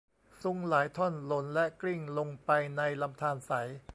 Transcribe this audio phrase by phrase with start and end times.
[0.41, 3.51] ซุงหลายท่อนหล่นและกลิ้งลงไปในลำธารใส